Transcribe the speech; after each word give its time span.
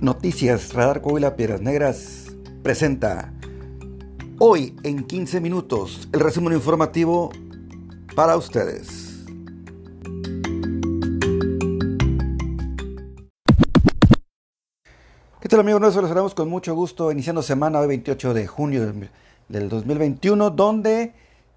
Noticias 0.00 0.72
Radar 0.72 1.00
Coahuila 1.00 1.34
Piedras 1.34 1.60
Negras 1.62 2.26
presenta 2.62 3.32
hoy 4.38 4.76
en 4.84 5.04
15 5.04 5.40
minutos 5.40 6.08
el 6.12 6.20
resumen 6.20 6.52
informativo 6.52 7.32
para 8.14 8.36
ustedes. 8.36 9.03
¿Qué 15.44 15.48
tal 15.50 15.60
amigos? 15.60 15.82
Nos 15.82 15.92
saludamos 15.92 16.34
con 16.34 16.48
mucho 16.48 16.74
gusto 16.74 17.12
iniciando 17.12 17.42
semana 17.42 17.78
hoy 17.78 17.86
28 17.86 18.32
de 18.32 18.46
junio 18.46 18.94
del 19.50 19.68
2021 19.68 20.48
donde 20.48 21.12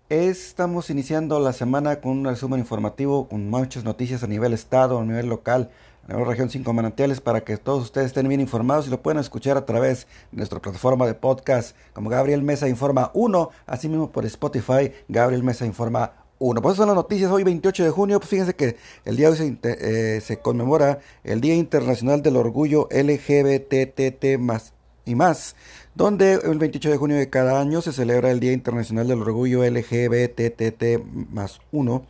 estamos 0.09 0.89
iniciando 0.89 1.39
la 1.39 1.53
semana 1.53 2.01
con 2.01 2.11
un 2.11 2.25
resumen 2.25 2.59
informativo 2.59 3.29
con 3.29 3.49
muchas 3.49 3.85
noticias 3.85 4.23
a 4.23 4.27
nivel 4.27 4.51
estado, 4.51 4.99
a 4.99 5.05
nivel 5.05 5.27
local, 5.27 5.69
la 6.05 6.17
región 6.17 6.49
5 6.49 6.73
manantiales 6.73 7.21
para 7.21 7.45
que 7.45 7.55
todos 7.55 7.81
ustedes 7.81 8.07
estén 8.07 8.27
bien 8.27 8.41
informados 8.41 8.87
y 8.87 8.89
lo 8.89 9.01
puedan 9.01 9.21
escuchar 9.21 9.55
a 9.55 9.65
través 9.65 10.05
de 10.33 10.39
nuestra 10.39 10.59
plataforma 10.59 11.05
de 11.05 11.13
podcast 11.13 11.73
como 11.93 12.09
Gabriel 12.09 12.43
Mesa 12.43 12.67
Informa 12.67 13.11
1, 13.13 13.51
así 13.67 13.87
mismo 13.87 14.11
por 14.11 14.25
Spotify, 14.25 14.91
Gabriel 15.07 15.43
Mesa 15.43 15.65
Informa 15.65 16.11
1. 16.39 16.61
Pues 16.61 16.77
son 16.77 16.87
las 16.87 16.95
noticias 16.95 17.31
hoy 17.31 17.43
28 17.43 17.83
de 17.83 17.89
junio, 17.89 18.19
pues 18.19 18.29
fíjense 18.29 18.53
que 18.53 18.77
el 19.05 19.15
día 19.15 19.31
de 19.31 19.41
hoy 19.41 19.59
se, 19.61 20.33
eh, 20.33 20.37
conmemora 20.41 20.99
el 21.23 21.41
Día 21.41 21.55
Internacional 21.55 22.21
del 22.21 22.35
Orgullo 22.35 22.87
LGBTT 22.91 24.39
más 24.39 24.73
y 25.05 25.15
más, 25.15 25.55
donde 25.95 26.33
el 26.33 26.59
28 26.59 26.91
de 26.91 26.97
junio 26.97 27.17
de 27.17 27.29
cada 27.29 27.59
año 27.59 27.81
se 27.81 27.93
celebra 27.93 28.31
el 28.31 28.39
Día 28.39 28.53
Internacional 28.53 29.07
del 29.07 29.21
Orgullo 29.21 29.63
LGBTT 29.63 31.31
más 31.31 31.59
1 31.71 32.05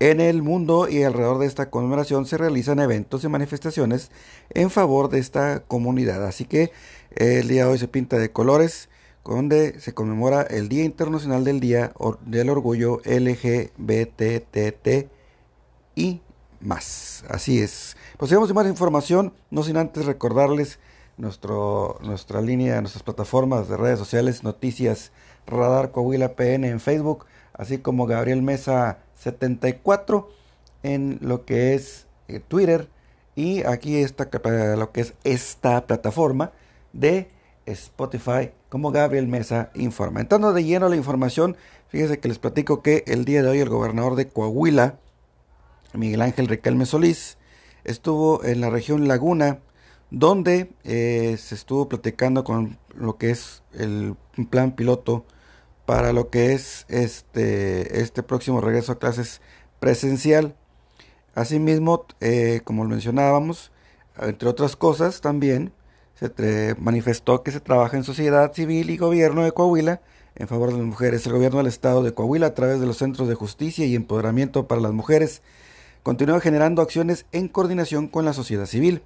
en 0.00 0.18
el 0.20 0.42
mundo 0.42 0.88
y 0.88 1.02
alrededor 1.02 1.38
de 1.38 1.46
esta 1.46 1.68
conmemoración 1.68 2.24
se 2.24 2.38
realizan 2.38 2.80
eventos 2.80 3.22
y 3.22 3.28
manifestaciones 3.28 4.10
en 4.48 4.70
favor 4.70 5.10
de 5.10 5.18
esta 5.18 5.60
comunidad. 5.60 6.26
Así 6.26 6.46
que 6.46 6.72
el 7.14 7.48
día 7.48 7.66
de 7.66 7.72
hoy 7.72 7.78
se 7.78 7.86
pinta 7.86 8.18
de 8.18 8.32
colores, 8.32 8.88
donde 9.24 9.78
se 9.80 9.94
conmemora 9.94 10.42
el 10.42 10.68
Día 10.68 10.84
Internacional 10.84 11.44
del 11.44 11.60
Día 11.60 11.92
del 12.26 12.50
Orgullo 12.50 13.00
LGBTT 13.04 14.88
y 15.94 16.20
más. 16.60 17.24
Así 17.28 17.60
es. 17.60 17.96
Pues 18.16 18.28
sigamos 18.28 18.52
más 18.54 18.66
información, 18.66 19.32
no 19.50 19.62
sin 19.62 19.76
antes 19.76 20.06
recordarles 20.06 20.78
nuestro, 21.16 21.98
nuestra 22.02 22.40
línea, 22.40 22.80
nuestras 22.80 23.02
plataformas 23.02 23.68
de 23.68 23.76
redes 23.76 23.98
sociales, 23.98 24.42
noticias 24.42 25.12
Radar 25.46 25.90
Coahuila 25.90 26.34
PN 26.34 26.68
en 26.68 26.80
Facebook, 26.80 27.26
así 27.52 27.78
como 27.78 28.06
Gabriel 28.06 28.42
Mesa 28.42 28.98
74 29.16 30.30
en 30.82 31.18
lo 31.20 31.44
que 31.44 31.74
es 31.74 32.06
eh, 32.28 32.40
Twitter 32.40 32.88
y 33.36 33.64
aquí 33.64 33.96
está 33.96 34.28
lo 34.76 34.92
que 34.92 35.02
es 35.02 35.14
esta 35.24 35.86
plataforma 35.86 36.52
de 36.92 37.30
Spotify 37.66 38.50
como 38.70 38.92
Gabriel 38.92 39.26
Mesa 39.28 39.70
informa. 39.74 40.20
Entrando 40.20 40.54
de 40.54 40.64
lleno 40.64 40.88
la 40.88 40.96
información, 40.96 41.56
fíjense 41.88 42.20
que 42.20 42.28
les 42.28 42.38
platico 42.38 42.82
que 42.82 43.04
el 43.06 43.26
día 43.26 43.42
de 43.42 43.50
hoy 43.50 43.58
el 43.58 43.68
gobernador 43.68 44.14
de 44.14 44.28
Coahuila, 44.28 44.98
Miguel 45.92 46.22
Ángel 46.22 46.48
Riquelme 46.48 46.86
Solís, 46.86 47.36
estuvo 47.84 48.44
en 48.44 48.60
la 48.60 48.70
región 48.70 49.08
Laguna, 49.08 49.58
donde 50.10 50.72
eh, 50.84 51.36
se 51.38 51.54
estuvo 51.56 51.88
platicando 51.88 52.44
con 52.44 52.78
lo 52.94 53.18
que 53.18 53.30
es 53.30 53.64
el 53.74 54.16
plan 54.50 54.72
piloto 54.72 55.24
para 55.84 56.12
lo 56.12 56.30
que 56.30 56.52
es 56.52 56.86
este, 56.88 58.00
este 58.00 58.22
próximo 58.22 58.60
regreso 58.60 58.92
a 58.92 58.98
clases 59.00 59.40
presencial. 59.80 60.54
Asimismo, 61.34 62.06
eh, 62.20 62.60
como 62.62 62.84
mencionábamos, 62.84 63.72
entre 64.20 64.48
otras 64.48 64.76
cosas 64.76 65.20
también 65.20 65.72
se 66.20 66.74
manifestó 66.78 67.42
que 67.42 67.50
se 67.50 67.60
trabaja 67.60 67.96
en 67.96 68.04
sociedad 68.04 68.52
civil 68.52 68.90
y 68.90 68.98
gobierno 68.98 69.42
de 69.42 69.52
Coahuila 69.52 70.00
en 70.36 70.48
favor 70.48 70.70
de 70.70 70.78
las 70.78 70.86
mujeres. 70.86 71.26
El 71.26 71.32
gobierno 71.32 71.58
del 71.58 71.66
estado 71.66 72.02
de 72.02 72.12
Coahuila, 72.12 72.48
a 72.48 72.54
través 72.54 72.80
de 72.80 72.86
los 72.86 72.98
centros 72.98 73.28
de 73.28 73.34
justicia 73.34 73.86
y 73.86 73.94
empoderamiento 73.94 74.66
para 74.66 74.80
las 74.80 74.92
mujeres, 74.92 75.42
continúa 76.02 76.40
generando 76.40 76.82
acciones 76.82 77.26
en 77.32 77.48
coordinación 77.48 78.08
con 78.08 78.24
la 78.24 78.32
sociedad 78.32 78.66
civil. 78.66 79.02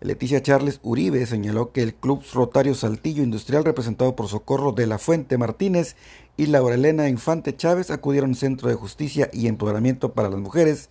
Leticia 0.00 0.42
Charles 0.42 0.80
Uribe 0.82 1.24
señaló 1.24 1.72
que 1.72 1.82
el 1.82 1.94
Club 1.94 2.22
Rotario 2.34 2.74
Saltillo 2.74 3.22
Industrial, 3.22 3.64
representado 3.64 4.14
por 4.14 4.28
Socorro 4.28 4.72
de 4.72 4.86
la 4.86 4.98
Fuente 4.98 5.38
Martínez 5.38 5.96
y 6.36 6.46
Laura 6.46 6.74
Elena 6.74 7.08
Infante 7.08 7.56
Chávez, 7.56 7.90
acudieron 7.90 8.30
al 8.30 8.36
Centro 8.36 8.68
de 8.68 8.74
Justicia 8.74 9.30
y 9.32 9.46
Empoderamiento 9.46 10.12
para 10.12 10.28
las 10.28 10.38
Mujeres 10.38 10.90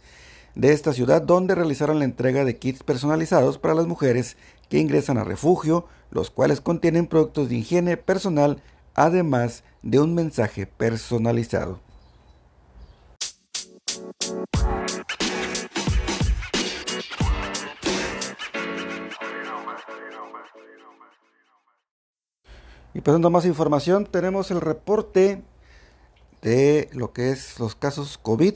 de 0.55 0.71
esta 0.71 0.93
ciudad, 0.93 1.21
donde 1.21 1.53
realizaron 1.53 1.99
la 1.99 2.05
entrega 2.05 2.45
de 2.45 2.57
kits 2.57 2.81
personalizados 2.81 3.59
para 3.59 3.75
las 3.75 3.85
mujeres 3.85 4.37
que 4.69 4.79
ingresan 4.79 5.17
a 5.17 5.23
refugio, 5.23 5.85
los 6.11 6.29
cuales 6.29 6.61
contienen 6.61 7.07
productos 7.07 7.49
de 7.49 7.55
higiene 7.55 7.97
personal, 7.97 8.61
además 8.93 9.63
de 9.81 9.99
un 9.99 10.15
mensaje 10.15 10.65
personalizado. 10.65 11.79
Y 22.93 23.01
pasando 23.01 23.29
más 23.29 23.45
información, 23.45 24.05
tenemos 24.05 24.51
el 24.51 24.61
reporte 24.61 25.43
de 26.41 26.89
lo 26.93 27.11
que 27.11 27.31
es 27.31 27.59
los 27.59 27.75
casos 27.75 28.17
COVID, 28.17 28.53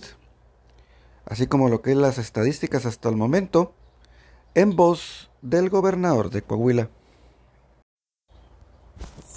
así 1.25 1.47
como 1.47 1.67
lo 1.67 1.81
que 1.81 1.91
es 1.91 1.97
las 1.97 2.17
estadísticas 2.17 2.85
hasta 2.85 3.09
el 3.09 3.17
momento, 3.17 3.73
en 4.55 4.75
voz 4.75 5.29
del 5.41 5.69
gobernador 5.69 6.29
de 6.29 6.41
Coahuila. 6.41 6.89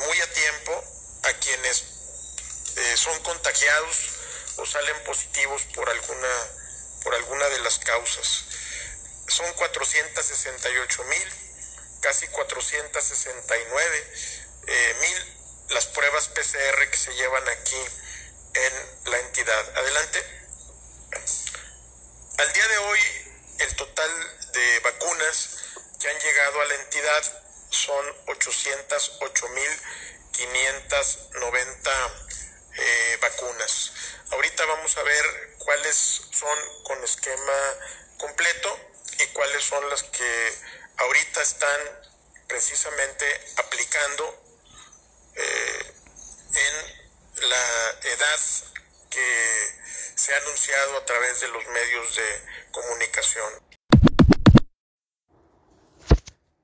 muy 0.06 0.20
a 0.20 0.34
tiempo 0.34 0.84
a 1.24 1.34
quienes 1.40 1.86
son 2.96 3.18
contagiados 3.24 4.10
o 4.58 4.66
salen 4.66 5.02
positivos 5.06 5.62
por 5.74 5.90
alguna, 5.90 6.34
por 7.04 7.16
alguna 7.16 7.48
de 7.48 7.60
las 7.60 7.80
causas. 7.80 8.44
Son 9.30 9.50
468 9.54 11.04
mil, 11.06 11.34
casi 12.02 12.28
469 12.28 14.14
eh, 14.68 14.96
mil 15.00 15.39
las 15.70 15.86
pruebas 15.88 16.28
PCR 16.30 16.90
que 16.90 16.98
se 16.98 17.14
llevan 17.14 17.48
aquí 17.50 17.84
en 18.54 19.12
la 19.12 19.20
entidad. 19.20 19.78
Adelante. 19.78 20.24
Al 22.38 22.54
día 22.54 22.68
de 22.68 22.78
hoy, 22.78 23.00
el 23.60 23.76
total 23.76 24.12
de 24.54 24.80
vacunas 24.80 25.58
que 26.00 26.10
han 26.10 26.20
llegado 26.20 26.62
a 26.62 26.66
la 26.66 26.76
entidad 26.76 27.44
son 27.70 28.06
808 28.28 29.50
mil 29.50 29.82
590 30.32 31.92
eh, 32.76 33.18
vacunas. 33.22 33.92
Ahorita 34.32 34.66
vamos 34.66 34.98
a 34.98 35.04
ver 35.04 35.56
cuáles 35.60 35.96
son 36.32 36.58
con 36.84 37.04
esquema 37.04 37.78
completo 38.18 38.80
y 39.20 39.28
cuáles 39.28 39.64
son 39.64 39.90
las 39.90 40.04
que 40.04 40.54
ahorita 40.98 41.42
están 41.42 41.82
precisamente 42.48 43.26
aplicando 43.58 44.49
eh, 45.40 45.94
en 46.54 47.50
la 47.50 48.10
edad 48.10 48.40
que 49.10 49.80
se 50.16 50.34
ha 50.34 50.38
anunciado 50.38 50.98
a 50.98 51.06
través 51.06 51.42
de 51.42 51.48
los 51.48 51.64
medios 51.68 52.16
de 52.16 52.72
comunicación. 52.72 53.70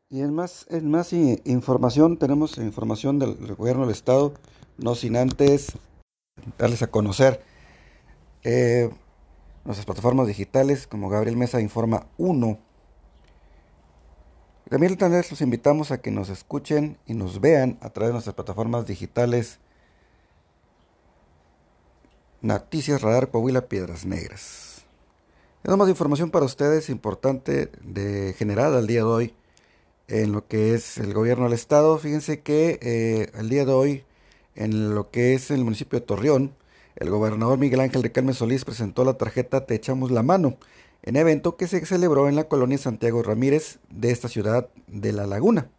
Y 0.10 0.22
en 0.22 0.33
más, 0.33 0.66
en 0.69 0.89
más 0.92 1.13
información, 1.13 2.18
tenemos 2.18 2.57
información 2.57 3.19
del 3.19 3.56
gobierno 3.56 3.83
del 3.83 3.95
estado, 3.95 4.33
no 4.78 4.95
sin 4.95 5.18
antes 5.18 5.74
darles 6.57 6.81
a 6.81 6.88
conocer 6.88 7.42
eh, 8.44 8.89
nuestras 9.63 9.86
plataformas 9.86 10.28
digitales 10.28 10.86
como 10.86 11.10
Gabriel 11.10 11.38
Mesa 11.38 11.62
Informa 11.62 12.07
1. 12.18 12.60
También 14.70 14.98
vez 14.98 15.30
los 15.30 15.42
invitamos 15.42 15.92
a 15.92 16.02
que 16.02 16.10
nos 16.10 16.30
escuchen 16.30 16.98
y 17.06 17.14
nos 17.14 17.40
vean 17.40 17.78
a 17.82 17.92
través 17.92 18.10
de 18.10 18.14
nuestras 18.14 18.36
plataformas 18.36 18.88
digitales 18.88 19.60
Noticias 22.42 23.02
Radar 23.02 23.30
Coahuila 23.30 23.68
Piedras 23.68 24.06
Negras. 24.06 24.86
Tenemos 25.62 25.86
más 25.86 25.90
información 25.90 26.32
para 26.32 26.46
ustedes 26.46 26.90
importante 26.90 27.72
de 27.84 28.34
generada 28.38 28.80
al 28.80 28.88
día 28.88 29.00
de 29.00 29.06
hoy 29.06 29.34
en 30.08 30.32
lo 30.32 30.48
que 30.48 30.74
es 30.74 30.98
el 30.98 31.14
gobierno 31.14 31.46
del 31.46 31.54
estado. 31.54 32.00
Fíjense 32.00 32.42
que 32.42 32.80
eh, 32.82 33.32
el 33.38 33.50
día 33.50 33.66
de 33.66 33.72
hoy 33.72 34.04
en 34.56 34.96
lo 34.96 35.12
que 35.12 35.36
es 35.36 35.52
el 35.52 35.64
municipio 35.64 36.00
de 36.00 36.06
Torreón, 36.06 36.56
el 36.96 37.10
gobernador 37.10 37.60
Miguel 37.60 37.82
Ángel 37.82 38.02
de 38.02 38.12
Carmen 38.12 38.34
Solís 38.34 38.66
presentó 38.66 39.04
la 39.06 39.18
tarjeta 39.18 39.66
Te 39.66 39.76
echamos 39.76 40.12
la 40.12 40.24
mano, 40.24 40.58
en 41.06 41.16
evento 41.16 41.56
que 41.56 41.68
se 41.68 41.86
celebró 41.86 42.28
en 42.28 42.36
la 42.36 42.46
colonia 42.46 42.78
Santiago 42.80 43.22
Ramírez 43.22 43.78
de 43.90 44.12
esta 44.12 44.28
ciudad 44.28 44.69
de 44.88 45.13
La 45.13 45.28
Laguna. 45.28 45.69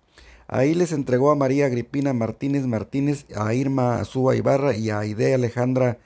Ahí 0.47 0.75
les 0.75 0.93
entregó 0.93 1.33
a 1.33 1.35
María 1.35 1.67
Agripina 1.67 2.13
Martínez 2.13 2.67
Martínez, 2.67 3.27
a 3.35 3.53
Irma 3.53 3.99
Azúa 3.99 4.37
Ibarra 4.37 4.77
y 4.77 4.91
a 4.91 5.05
Idea 5.05 5.35
Alejandra 5.35 5.99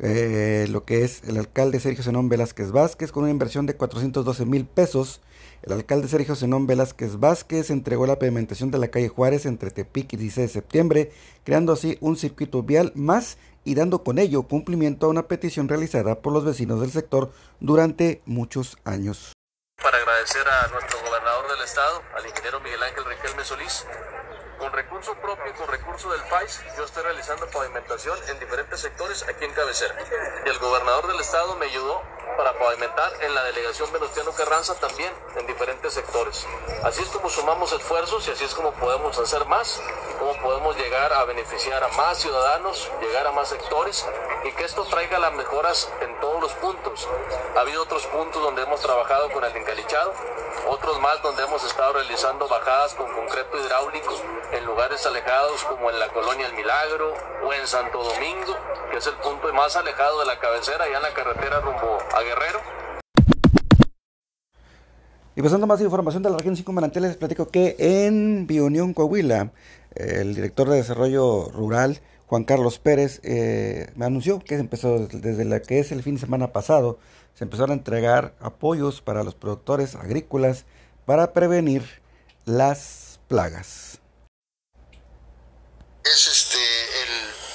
eh, 0.00 0.66
lo 0.70 0.84
que 0.84 1.04
es 1.04 1.22
el 1.26 1.38
alcalde 1.38 1.80
Sergio 1.80 2.04
Zenón 2.04 2.28
Velázquez 2.28 2.72
Vázquez, 2.72 3.12
con 3.12 3.24
una 3.24 3.32
inversión 3.32 3.66
de 3.66 3.76
412 3.76 4.44
mil 4.46 4.64
pesos, 4.64 5.20
el 5.62 5.72
alcalde 5.72 6.08
Sergio 6.08 6.36
Zenón 6.36 6.66
Velázquez 6.66 7.18
Vázquez 7.18 7.70
entregó 7.70 8.06
la 8.06 8.18
pavimentación 8.18 8.70
de 8.70 8.78
la 8.78 8.88
calle 8.88 9.08
Juárez 9.08 9.46
entre 9.46 9.70
Tepic 9.70 10.12
y 10.12 10.16
16 10.16 10.46
de 10.46 10.52
septiembre, 10.52 11.12
creando 11.44 11.72
así 11.72 11.98
un 12.00 12.16
circuito 12.16 12.62
vial 12.62 12.92
más 12.94 13.38
y 13.64 13.74
dando 13.74 14.04
con 14.04 14.18
ello 14.18 14.44
cumplimiento 14.44 15.06
a 15.06 15.10
una 15.10 15.28
petición 15.28 15.68
realizada 15.68 16.20
por 16.20 16.32
los 16.32 16.44
vecinos 16.44 16.80
del 16.80 16.90
sector 16.90 17.32
durante 17.60 18.22
muchos 18.24 18.78
años 18.84 19.32
para 19.82 19.96
agradecer 19.96 20.46
a 20.46 20.68
nuestro 20.68 21.00
gobernador 21.00 21.48
del 21.50 21.64
estado, 21.64 22.02
al 22.14 22.26
ingeniero 22.26 22.60
Miguel 22.60 22.82
Ángel 22.82 23.04
Riquelme 23.04 23.44
Solís. 23.44 23.86
Con 24.58 24.72
recurso 24.72 25.14
propio 25.14 25.44
y 25.48 25.52
con 25.52 25.68
recurso 25.68 26.10
del 26.10 26.22
país, 26.24 26.60
yo 26.76 26.84
estoy 26.84 27.04
realizando 27.04 27.46
pavimentación 27.46 28.18
en 28.28 28.40
diferentes 28.40 28.80
sectores 28.80 29.22
aquí 29.28 29.44
en 29.44 29.52
Cabecera. 29.52 29.94
Y 30.44 30.48
el 30.48 30.58
gobernador 30.58 31.06
del 31.06 31.20
estado 31.20 31.54
me 31.56 31.66
ayudó 31.66 32.02
para 32.36 32.58
pavimentar 32.58 33.12
en 33.20 33.34
la 33.34 33.44
delegación 33.44 33.92
Venustiano 33.92 34.32
Carranza 34.32 34.74
también 34.74 35.12
en 35.36 35.46
diferentes 35.46 35.94
sectores. 35.94 36.44
Así 36.82 37.02
es 37.02 37.08
como 37.08 37.28
sumamos 37.28 37.72
esfuerzos 37.72 38.26
y 38.26 38.32
así 38.32 38.44
es 38.44 38.54
como 38.54 38.72
podemos 38.72 39.16
hacer 39.18 39.44
más, 39.46 39.80
cómo 40.18 40.36
podemos 40.42 40.76
llegar 40.76 41.12
a 41.12 41.24
beneficiar 41.24 41.82
a 41.84 41.88
más 41.88 42.18
ciudadanos, 42.18 42.90
llegar 43.00 43.28
a 43.28 43.32
más 43.32 43.48
sectores 43.48 44.06
y 44.44 44.52
que 44.52 44.64
esto 44.64 44.84
traiga 44.84 45.20
las 45.20 45.32
mejoras 45.34 45.88
en 46.00 46.18
todos 46.20 46.40
los 46.40 46.52
puntos. 46.54 47.08
Ha 47.56 47.60
habido 47.60 47.82
otros 47.82 48.06
puntos 48.06 48.42
donde 48.42 48.62
hemos 48.62 48.80
trabajado 48.80 49.30
con 49.30 49.44
el 49.44 49.56
encalichado, 49.56 50.12
otros 50.68 51.00
más 51.00 51.22
donde 51.22 51.42
hemos 51.42 51.64
estado 51.64 51.94
realizando 51.94 52.46
bajadas 52.46 52.94
con 52.94 53.06
concreto 53.14 53.56
hidráulico 53.56 54.14
en 54.52 54.64
lugares 54.66 55.04
alejados 55.06 55.64
como 55.64 55.90
en 55.90 55.98
la 55.98 56.08
colonia 56.08 56.46
El 56.46 56.54
Milagro 56.54 57.14
o 57.44 57.52
en 57.52 57.66
Santo 57.66 58.02
Domingo, 58.04 58.54
que 58.90 58.98
es 58.98 59.06
el 59.06 59.14
punto 59.14 59.52
más 59.54 59.76
alejado 59.76 60.20
de 60.20 60.26
la 60.26 60.38
cabecera, 60.38 60.84
allá 60.84 60.98
en 60.98 61.02
la 61.02 61.14
carretera 61.14 61.60
rumbo 61.60 61.98
a 62.14 62.22
Guerrero. 62.22 62.60
Y 65.36 65.42
pasando 65.42 65.66
más 65.66 65.80
información 65.80 66.22
de 66.22 66.30
la 66.30 66.36
región 66.36 66.56
5 66.56 66.72
Manantiales, 66.72 67.10
les 67.10 67.16
platico 67.16 67.48
que 67.48 67.76
en 67.78 68.46
Bionión, 68.46 68.92
Coahuila, 68.92 69.52
el 69.94 70.34
director 70.34 70.68
de 70.68 70.76
Desarrollo 70.76 71.48
Rural, 71.54 72.00
Juan 72.26 72.44
Carlos 72.44 72.78
Pérez, 72.78 73.20
eh, 73.22 73.90
me 73.96 74.04
anunció 74.04 74.40
que 74.40 74.56
empezó 74.56 74.98
desde 74.98 75.44
la 75.46 75.60
que 75.60 75.78
es 75.78 75.92
el 75.92 76.02
fin 76.02 76.16
de 76.16 76.20
semana 76.20 76.52
pasado, 76.52 76.98
se 77.38 77.44
empezaron 77.44 77.70
a 77.70 77.74
entregar 77.74 78.34
apoyos 78.40 79.00
para 79.00 79.22
los 79.22 79.36
productores 79.36 79.94
agrícolas 79.94 80.64
para 81.06 81.32
prevenir 81.32 81.84
las 82.46 83.20
plagas. 83.28 84.00
Es 86.02 86.26
este 86.26 86.58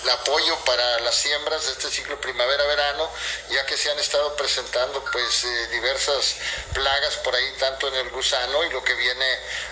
el 0.03 0.09
apoyo 0.09 0.57
para 0.65 0.99
las 0.99 1.15
siembras 1.15 1.65
de 1.65 1.71
este 1.71 1.89
ciclo 1.89 2.19
primavera-verano, 2.19 3.09
ya 3.49 3.65
que 3.65 3.77
se 3.77 3.89
han 3.89 3.97
estado 3.99 4.35
presentando 4.35 5.03
pues 5.11 5.45
eh, 5.45 5.67
diversas 5.67 6.35
plagas 6.73 7.15
por 7.17 7.33
ahí, 7.33 7.53
tanto 7.57 7.87
en 7.87 7.95
el 7.95 8.09
gusano 8.09 8.63
y 8.65 8.69
lo 8.69 8.83
que 8.83 8.93
viene 8.95 9.25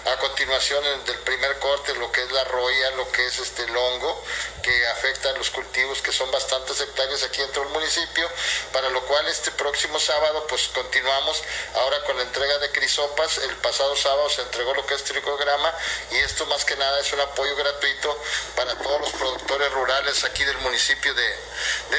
a 0.05 0.17
continuación 0.17 0.83
del 1.05 1.19
primer 1.19 1.59
corte, 1.59 1.93
lo 1.95 2.11
que 2.11 2.23
es 2.23 2.31
la 2.31 2.45
roya, 2.45 2.91
lo 2.91 3.11
que 3.11 3.25
es 3.25 3.39
este 3.39 3.63
el 3.63 3.75
hongo, 3.75 4.23
que 4.63 4.87
afectan 4.87 5.37
los 5.37 5.49
cultivos 5.49 6.01
que 6.01 6.13
son 6.13 6.31
bastantes 6.31 6.79
hectáreas 6.79 7.23
aquí 7.23 7.41
dentro 7.41 7.63
del 7.63 7.73
municipio, 7.73 8.29
para 8.71 8.89
lo 8.89 9.01
cual 9.05 9.27
este 9.27 9.51
próximo 9.51 9.99
sábado 9.99 10.45
pues 10.47 10.69
continuamos 10.69 11.43
ahora 11.75 12.01
con 12.05 12.15
la 12.15 12.23
entrega 12.23 12.57
de 12.59 12.71
crisopas, 12.71 13.37
el 13.39 13.55
pasado 13.57 13.95
sábado 13.97 14.29
se 14.29 14.41
entregó 14.43 14.73
lo 14.73 14.85
que 14.85 14.95
es 14.95 15.03
tricograma 15.03 15.73
y 16.11 16.17
esto 16.17 16.45
más 16.45 16.63
que 16.63 16.75
nada 16.77 16.99
es 17.01 17.11
un 17.11 17.19
apoyo 17.19 17.55
gratuito 17.55 18.17
para 18.55 18.77
todos 18.77 19.01
los 19.01 19.11
productores 19.11 19.71
rurales 19.73 20.20
aquí 20.25 20.43
del 20.43 20.57
municipio 20.63 21.11
de, 21.15 21.21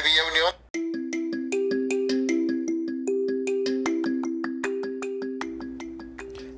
Villa 0.01 0.23
Unión. 0.31 0.53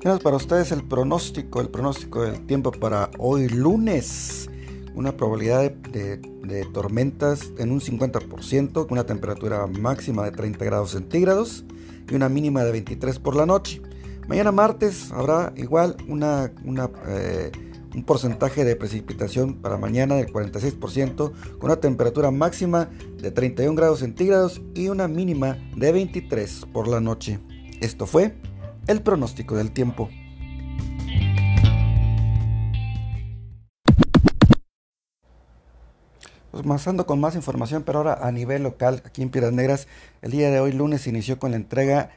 Tenemos 0.00 0.22
para 0.22 0.36
ustedes 0.36 0.70
el 0.70 0.86
pronóstico, 0.86 1.60
el 1.60 1.68
pronóstico 1.68 2.22
del 2.22 2.46
tiempo 2.46 2.70
para 2.70 3.10
hoy 3.18 3.48
lunes. 3.48 4.48
Una 4.94 5.16
probabilidad 5.16 5.72
de, 5.72 6.18
de, 6.18 6.64
tormentas 6.66 7.50
en 7.58 7.72
un 7.72 7.80
50%, 7.80 8.72
con 8.72 8.92
una 8.92 9.04
temperatura 9.04 9.66
máxima 9.66 10.24
de 10.24 10.30
30 10.32 10.64
grados 10.64 10.92
centígrados 10.92 11.64
y 12.08 12.14
una 12.14 12.28
mínima 12.28 12.62
de 12.62 12.72
23 12.72 13.18
por 13.18 13.34
la 13.34 13.44
noche. 13.44 13.82
Mañana 14.28 14.52
martes 14.52 15.10
habrá 15.10 15.52
igual 15.56 15.96
una, 16.06 16.52
una, 16.64 16.90
eh, 17.08 17.50
un 17.96 18.04
porcentaje 18.04 18.64
de 18.64 18.76
precipitación 18.76 19.54
para 19.54 19.78
mañana 19.78 20.16
del 20.16 20.30
46%, 20.30 21.32
con 21.58 21.70
una 21.70 21.80
temperatura 21.80 22.30
máxima 22.30 22.90
de 23.16 23.30
31 23.30 23.74
grados 23.74 24.00
centígrados 24.00 24.60
y 24.74 24.88
una 24.88 25.08
mínima 25.08 25.56
de 25.74 25.92
23 25.92 26.66
por 26.74 26.88
la 26.88 27.00
noche. 27.00 27.40
Esto 27.80 28.06
fue 28.06 28.36
el 28.86 29.02
pronóstico 29.02 29.56
del 29.56 29.72
tiempo. 29.72 30.10
Pues 36.50 36.86
ando 36.86 37.06
con 37.06 37.20
más 37.20 37.34
información, 37.34 37.82
pero 37.82 37.98
ahora 37.98 38.18
a 38.26 38.30
nivel 38.30 38.62
local, 38.62 39.02
aquí 39.06 39.22
en 39.22 39.30
Piedras 39.30 39.52
Negras, 39.52 39.88
el 40.20 40.32
día 40.32 40.50
de 40.50 40.60
hoy 40.60 40.72
lunes 40.72 41.02
se 41.02 41.10
inició 41.10 41.38
con 41.38 41.50
la 41.50 41.56
entrega 41.56 42.10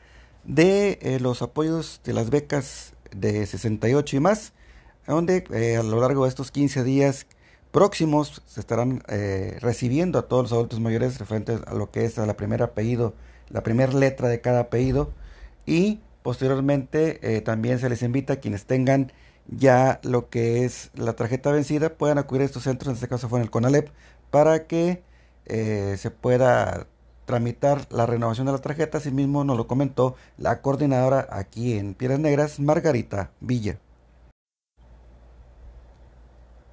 de 0.44 1.00
eh, 1.02 1.20
los 1.22 1.42
apoyos 1.42 2.02
de 2.04 2.14
las 2.14 2.30
becas 2.30 2.94
de 3.12 3.46
68 3.46 4.18
y 4.18 4.20
más, 4.20 4.54
donde 5.14 5.44
eh, 5.52 5.78
a 5.78 5.84
lo 5.84 6.00
largo 6.00 6.24
de 6.24 6.30
estos 6.30 6.52
15 6.52 6.84
días 6.84 7.28
próximos 7.72 8.42
se 8.46 8.60
estarán 8.60 9.04
eh, 9.08 9.58
recibiendo 9.60 10.20
a 10.20 10.28
todos 10.28 10.44
los 10.44 10.54
adultos 10.54 10.80
mayores 10.80 11.20
referentes 11.20 11.60
a 11.68 11.74
lo 11.74 11.92
que 11.92 12.06
es 12.06 12.18
a 12.20 12.26
la 12.26 12.36
primera 12.36 12.66
apellido, 12.66 13.14
la 13.50 13.64
primera 13.64 13.94
letra 13.94 14.28
de 14.28 14.42
cada 14.42 14.62
apellido 14.62 15.12
y 15.66 16.00
posteriormente 16.24 17.42
también 17.42 17.80
se 17.80 17.90
les 17.90 18.02
invita 18.04 18.34
a 18.34 18.36
quienes 18.38 18.66
tengan 18.66 19.12
ya 19.52 20.00
lo 20.04 20.30
que 20.30 20.66
es 20.66 20.92
la 20.94 21.14
tarjeta 21.14 21.52
vencida 21.52 21.90
puedan 21.90 22.18
acudir 22.18 22.44
a 22.44 22.46
estos 22.46 22.64
centros, 22.64 22.90
en 22.90 22.96
este 22.96 23.08
caso 23.08 23.30
fue 23.30 23.40
en 23.40 23.44
el 23.44 23.52
CONALEP, 23.52 23.90
para 24.30 24.68
que 24.68 25.04
eh, 25.46 25.96
se 25.98 26.12
pueda 26.12 26.88
tramitar 27.26 27.88
la 27.90 28.06
renovación 28.06 28.46
de 28.46 28.54
la 28.54 28.60
tarjeta. 28.60 29.00
Asimismo 29.00 29.44
nos 29.44 29.58
lo 29.58 29.68
comentó 29.68 30.16
la 30.38 30.62
coordinadora 30.62 31.28
aquí 31.32 31.78
en 31.78 31.94
Piedras 31.96 32.20
Negras, 32.20 32.60
Margarita 32.60 33.32
Villa. 33.40 33.80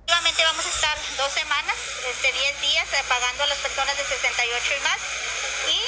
vamos 0.07 0.67
a 0.67 0.69
estar 0.69 0.97
dos 1.17 1.33
semanas, 1.33 1.75
este, 2.11 2.25
10 2.37 2.61
días, 2.61 2.87
eh, 2.93 3.05
pagando 3.09 3.45
a 3.45 3.47
las 3.47 3.59
personas 3.59 3.97
de 3.97 4.05
68 4.05 4.75
y 4.76 4.81
más 4.81 4.99
y 5.73 5.81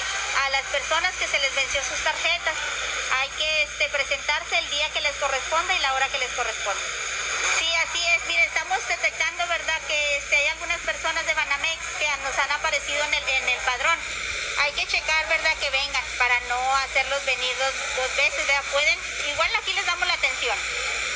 a 0.47 0.51
las 0.51 0.65
personas 0.73 1.15
que 1.17 1.29
se 1.29 1.39
les 1.41 1.55
venció 1.55 1.83
sus 1.85 2.01
tarjetas. 2.01 2.57
Hay 3.21 3.29
que 3.37 3.63
este, 3.65 3.89
presentarse 3.91 4.59
el 4.59 4.71
día 4.71 4.89
que 4.91 5.03
les 5.03 5.15
corresponda 5.17 5.75
y 5.75 5.79
la 5.81 5.93
hora 5.93 6.09
que 6.09 6.19
les 6.19 6.33
corresponda. 6.33 6.81
Sí, 7.59 7.69
así 7.85 8.01
es. 8.17 8.25
Mire, 8.27 8.45
estamos 8.45 8.81
detectando, 8.89 9.47
¿verdad?, 9.47 9.81
que 9.89 10.17
este, 10.17 10.37
hay 10.37 10.47
algunas 10.49 10.81
personas 10.81 11.27
de 11.27 11.35
Banamex 11.35 11.85
que 11.99 12.09
nos 12.25 12.39
han 12.39 12.51
aparecido 12.53 13.05
en 13.05 13.15
el, 13.15 13.29
en 13.29 13.49
el 13.51 13.61
padrón. 13.61 13.99
Hay 14.61 14.73
que 14.73 14.87
checar, 14.87 15.29
¿verdad?, 15.29 15.55
que 15.61 15.71
vengan 15.71 16.05
para 16.17 16.41
no 16.49 16.77
hacerlos 16.77 17.25
venir 17.27 17.55
dos, 17.59 18.17
veces, 18.17 18.47
¿verdad? 18.47 18.65
Pueden, 18.73 18.99
igual 19.29 19.51
aquí 19.57 19.75
les 19.75 19.85
damos 19.85 20.09
la 20.09 20.15
atención. 20.15 20.57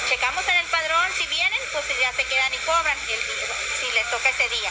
Checamos 0.08 0.46
en 0.46 0.56
el 0.56 0.66
padrón, 0.66 1.10
si 1.16 1.26
vienen, 1.26 1.60
pues 1.72 1.84
ya 1.98 2.12
se 2.12 2.24
quedan 2.24 2.52
y 2.52 2.58
cobran 2.58 2.98
si 3.80 3.92
les 3.92 4.10
toca 4.10 4.28
ese 4.28 4.48
día. 4.50 4.70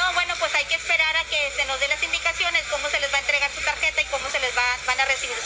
No, 0.00 0.14
bueno, 0.14 0.32
pues 0.40 0.54
hay 0.54 0.64
que 0.64 0.76
esperar 0.80 1.12
a 1.12 1.24
que 1.28 1.36
se 1.52 1.68
nos 1.68 1.78
dé 1.78 1.88
las 1.88 2.02
indicaciones, 2.02 2.64
cómo 2.72 2.88
se 2.88 3.00
les 3.00 3.12
va 3.12 3.18
a 3.18 3.20
entregar 3.20 3.50
su 3.52 3.60
tarjeta 3.60 4.00
y 4.00 4.06
cómo 4.08 4.24
se 4.32 4.40
les 4.40 4.52
va, 4.56 4.64
van 4.86 5.00
a 5.00 5.04
recibir 5.04 5.36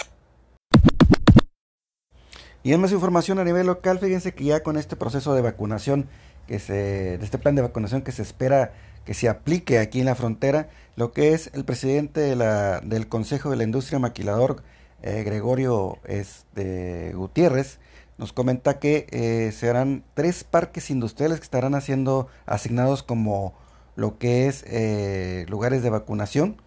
y 2.64 2.72
en 2.72 2.80
más 2.80 2.92
información 2.92 3.38
a 3.38 3.44
nivel 3.44 3.66
local, 3.66 3.98
fíjense 3.98 4.32
que 4.32 4.44
ya 4.44 4.62
con 4.62 4.78
este 4.78 4.96
proceso 4.96 5.34
de 5.34 5.42
vacunación, 5.42 6.08
que 6.48 6.58
se, 6.58 7.18
de 7.18 7.24
este 7.24 7.36
plan 7.36 7.54
de 7.54 7.60
vacunación 7.60 8.00
que 8.00 8.10
se 8.10 8.22
espera 8.22 8.72
que 9.04 9.12
se 9.12 9.28
aplique 9.28 9.78
aquí 9.78 10.00
en 10.00 10.06
la 10.06 10.14
frontera, 10.14 10.70
lo 10.96 11.12
que 11.12 11.34
es 11.34 11.50
el 11.52 11.66
presidente 11.66 12.20
de 12.20 12.36
la, 12.36 12.80
del 12.80 13.06
Consejo 13.06 13.50
de 13.50 13.56
la 13.56 13.64
Industria 13.64 13.98
Maquilador, 13.98 14.62
eh, 15.02 15.22
Gregorio 15.24 15.98
este, 16.04 17.12
Gutiérrez, 17.12 17.80
nos 18.16 18.32
comenta 18.32 18.78
que 18.78 19.06
eh, 19.10 19.52
serán 19.52 20.02
tres 20.14 20.42
parques 20.42 20.88
industriales 20.88 21.40
que 21.40 21.44
estarán 21.44 21.74
haciendo 21.74 22.28
asignados 22.46 23.02
como 23.02 23.52
lo 23.96 24.18
que 24.18 24.48
es 24.48 24.64
eh, 24.66 25.46
lugares 25.48 25.82
de 25.82 25.90
vacunación 25.90 26.60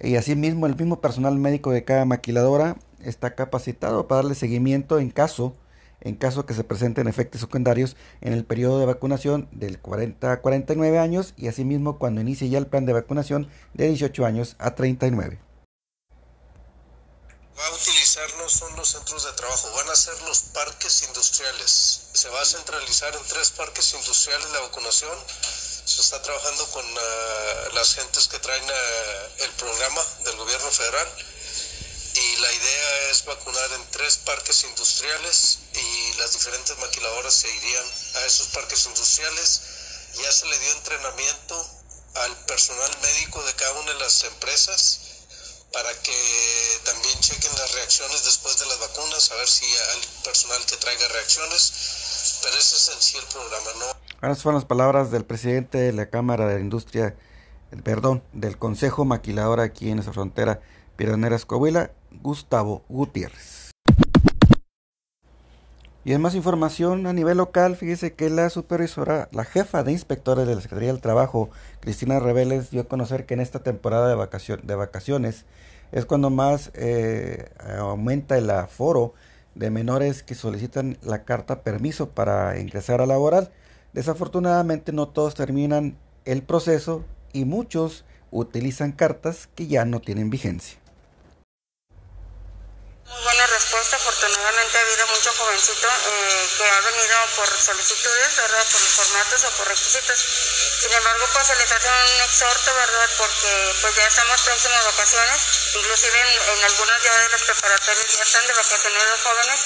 y 0.00 0.16
asimismo 0.16 0.66
el 0.66 0.76
mismo 0.76 1.00
personal 1.00 1.36
médico 1.36 1.70
de 1.70 1.84
cada 1.84 2.04
maquiladora 2.04 2.76
está 3.02 3.34
capacitado 3.34 4.06
para 4.06 4.22
darle 4.22 4.34
seguimiento 4.34 4.98
en 4.98 5.10
caso 5.10 5.56
en 6.00 6.14
caso 6.14 6.46
que 6.46 6.54
se 6.54 6.64
presenten 6.64 7.08
efectos 7.08 7.40
secundarios 7.40 7.96
en 8.20 8.32
el 8.32 8.44
periodo 8.44 8.78
de 8.78 8.86
vacunación 8.86 9.48
del 9.52 9.80
40 9.80 10.32
a 10.32 10.40
49 10.40 10.98
años 10.98 11.34
y 11.36 11.48
asimismo 11.48 11.98
cuando 11.98 12.20
inicie 12.20 12.48
ya 12.48 12.58
el 12.58 12.66
plan 12.66 12.86
de 12.86 12.92
vacunación 12.92 13.50
de 13.74 13.88
18 13.88 14.24
años 14.24 14.56
a 14.58 14.74
39. 14.74 15.40
Va 17.58 17.66
a 17.66 17.74
utilizar 17.74 18.24
no 18.38 18.48
son 18.48 18.76
los 18.76 18.88
centros 18.88 19.24
de 19.24 19.32
trabajo, 19.32 19.68
van 19.74 19.90
a 19.90 19.96
ser 19.96 20.14
los 20.28 20.42
parques 20.54 21.02
industriales. 21.08 22.10
Se 22.12 22.28
va 22.28 22.40
a 22.40 22.44
centralizar 22.44 23.12
en 23.16 23.22
tres 23.26 23.50
parques 23.50 23.94
industriales 23.94 24.46
la 24.52 24.60
vacunación. 24.60 25.10
Se 25.88 26.02
está 26.02 26.20
trabajando 26.20 26.70
con 26.70 26.84
uh, 26.84 27.72
las 27.72 27.94
gentes 27.94 28.28
que 28.28 28.38
traen 28.40 28.62
uh, 28.62 29.42
el 29.42 29.50
programa 29.52 30.04
del 30.22 30.36
gobierno 30.36 30.70
federal 30.70 31.08
y 32.14 32.36
la 32.36 32.52
idea 32.52 33.10
es 33.10 33.24
vacunar 33.24 33.72
en 33.72 33.90
tres 33.90 34.18
parques 34.18 34.64
industriales 34.64 35.60
y 35.72 36.12
las 36.18 36.34
diferentes 36.34 36.76
maquiladoras 36.76 37.32
se 37.32 37.48
irían 37.48 37.84
a 38.16 38.26
esos 38.26 38.48
parques 38.48 38.84
industriales. 38.84 39.60
Ya 40.22 40.30
se 40.30 40.44
le 40.44 40.58
dio 40.58 40.72
entrenamiento 40.72 41.70
al 42.16 42.36
personal 42.44 42.98
médico 43.00 43.42
de 43.44 43.54
cada 43.54 43.72
una 43.80 43.92
de 43.94 43.98
las 43.98 44.24
empresas 44.24 44.98
para 45.72 45.90
que 46.02 46.80
también 46.84 47.18
chequen 47.20 47.56
las 47.56 47.72
reacciones 47.72 48.24
después 48.26 48.58
de 48.58 48.66
las 48.66 48.78
vacunas, 48.78 49.30
a 49.30 49.36
ver 49.36 49.48
si 49.48 49.64
hay 49.64 50.00
personal 50.22 50.64
que 50.66 50.76
traiga 50.76 51.08
reacciones, 51.08 51.72
pero 52.42 52.58
ese 52.58 52.76
es 52.76 52.88
en 52.88 53.02
sí 53.02 53.16
el 53.16 53.26
programa, 53.26 53.72
¿no? 53.76 53.97
Esas 54.20 54.42
fueron 54.42 54.56
las 54.56 54.64
palabras 54.64 55.12
del 55.12 55.24
presidente 55.24 55.78
de 55.78 55.92
la 55.92 56.06
Cámara 56.06 56.48
de 56.48 56.60
Industria, 56.60 57.14
perdón, 57.84 58.24
del 58.32 58.58
Consejo 58.58 59.04
Maquilador 59.04 59.60
aquí 59.60 59.90
en 59.90 60.00
esa 60.00 60.12
frontera, 60.12 60.60
Piraneras 60.96 61.44
Coahuila, 61.44 61.92
Gustavo 62.20 62.82
Gutiérrez. 62.88 63.70
Y 66.04 66.14
en 66.14 66.20
más 66.20 66.34
información 66.34 67.06
a 67.06 67.12
nivel 67.12 67.36
local, 67.36 67.76
fíjese 67.76 68.14
que 68.14 68.28
la 68.28 68.50
supervisora, 68.50 69.28
la 69.30 69.44
jefa 69.44 69.84
de 69.84 69.92
inspectores 69.92 70.48
de 70.48 70.56
la 70.56 70.62
Secretaría 70.62 70.92
del 70.92 71.00
Trabajo, 71.00 71.50
Cristina 71.78 72.18
Reveles, 72.18 72.70
dio 72.70 72.80
a 72.80 72.88
conocer 72.88 73.24
que 73.24 73.34
en 73.34 73.40
esta 73.40 73.60
temporada 73.60 74.08
de, 74.08 74.56
de 74.64 74.74
vacaciones 74.74 75.44
es 75.92 76.06
cuando 76.06 76.30
más 76.30 76.72
eh, 76.74 77.50
aumenta 77.78 78.36
el 78.36 78.50
aforo 78.50 79.14
de 79.54 79.70
menores 79.70 80.24
que 80.24 80.34
solicitan 80.34 80.98
la 81.02 81.22
carta 81.22 81.62
permiso 81.62 82.10
para 82.10 82.58
ingresar 82.58 83.00
a 83.00 83.06
laboral. 83.06 83.52
Desafortunadamente 83.92 84.92
no 84.92 85.08
todos 85.08 85.34
terminan 85.34 85.98
el 86.24 86.42
proceso 86.42 87.04
y 87.32 87.44
muchos 87.44 88.04
utilizan 88.30 88.92
cartas 88.92 89.48
que 89.54 89.66
ya 89.66 89.84
no 89.84 90.00
tienen 90.00 90.30
vigencia. 90.30 90.78
Muy 93.08 93.22
buena 93.24 93.46
respuesta, 93.46 93.96
afortunadamente 93.96 94.76
ha 94.76 94.80
habido 94.82 95.06
mucho 95.08 95.30
jovencito 95.32 95.88
eh, 95.88 96.46
que 96.58 96.64
ha 96.64 96.80
venido 96.84 97.16
por 97.36 97.48
solicitudes, 97.48 98.36
¿verdad? 98.36 98.64
Por 98.70 98.80
formatos 98.80 99.44
o 99.44 99.50
por 99.56 99.68
requisitos. 99.68 100.18
Sin 100.78 100.92
embargo, 100.92 101.26
pues 101.32 101.46
se 101.46 101.56
les 101.56 101.72
hace 101.72 101.88
un 101.88 102.20
exhorto, 102.22 102.74
¿verdad? 102.74 103.10
Porque 103.16 103.74
pues 103.80 103.96
ya 103.96 104.06
estamos 104.06 104.40
próximos 104.42 104.78
a 104.78 104.90
vacaciones, 104.90 105.74
inclusive 105.74 106.20
en, 106.20 106.64
algunos 106.64 107.02
ya 107.02 107.18
de 107.18 107.28
los 107.30 107.42
preparatorios 107.42 108.16
ya 108.16 108.22
están 108.22 108.46
de 108.46 108.52
vacaciones 108.52 109.02
los 109.08 109.20
jóvenes 109.22 109.60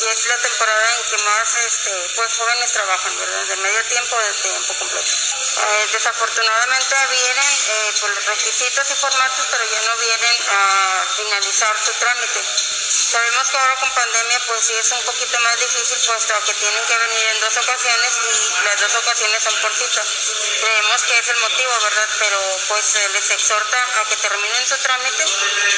y 0.00 0.08
es 0.08 0.26
la 0.26 0.38
temporada 0.38 0.94
en 0.96 1.04
que 1.04 1.18
más 1.22 1.56
este, 1.66 2.10
pues 2.16 2.34
jóvenes 2.34 2.72
trabajan, 2.72 3.16
¿verdad? 3.16 3.44
De 3.46 3.56
medio 3.56 3.84
tiempo 3.84 4.18
de 4.18 4.32
tiempo 4.34 4.74
completo. 4.78 5.12
Eh, 5.56 5.88
desafortunadamente 5.92 6.94
vienen 7.10 7.52
eh, 7.68 7.92
por 8.00 8.10
los 8.10 8.26
requisitos 8.26 8.90
y 8.90 8.94
formatos, 8.94 9.46
pero 9.50 9.64
ya 9.70 9.82
no 9.82 9.96
vienen 9.98 10.36
a 10.50 11.06
finalizar 11.16 11.78
su 11.78 11.92
trámite. 11.92 12.42
Sabemos 12.88 13.50
que 13.50 13.56
ahora 13.56 13.76
con 13.76 13.90
pandemia 13.90 14.40
pues 14.46 14.64
sí 14.64 14.74
es 14.74 14.92
un 14.92 15.02
poquito 15.02 15.40
más 15.40 15.58
difícil 15.58 15.98
puesto 16.06 16.34
que 16.44 16.54
tienen 16.54 16.84
que 16.86 16.96
venir 16.98 17.26
en 17.34 17.40
dos 17.40 17.56
ocasiones 17.56 18.12
y 18.22 18.64
las 18.64 18.80
dos 18.80 18.94
ocasiones 18.94 19.42
son 19.42 19.54
por. 19.56 19.72
Creemos 19.76 21.02
que 21.04 21.18
es 21.18 21.28
el 21.28 21.36
motivo, 21.38 21.72
¿verdad? 21.82 22.08
Pero 22.18 22.38
pues 22.68 22.98
les 23.12 23.30
exhorta 23.30 23.88
a 24.00 24.04
que 24.04 24.16
terminen 24.16 24.68
su 24.68 24.76
trámite 24.78 25.24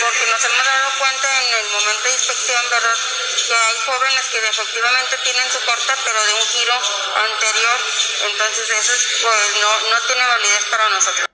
porque 0.01 0.27
nos 0.27 0.45
hemos 0.45 0.65
dado 0.65 0.99
cuenta 0.99 1.43
en 1.43 1.55
el 1.55 1.71
momento 1.71 2.03
de 2.05 2.13
inspección, 2.13 2.71
¿verdad? 2.71 2.97
Que 3.47 3.55
hay 3.55 3.77
jóvenes 3.87 4.29
que 4.29 4.39
efectivamente 4.39 5.19
tienen 5.19 5.53
su 5.53 5.61
corta 5.65 5.97
pero 6.05 6.25
de 6.25 6.35
un 6.35 6.43
giro 6.43 6.81
anterior. 7.15 7.81
Entonces 8.23 8.71
eso 8.71 8.93
pues 9.23 9.57
no, 9.61 9.81
no 9.91 10.01
tiene 10.03 10.27
validez 10.27 10.65
para 10.71 10.89
nosotros. 10.91 11.28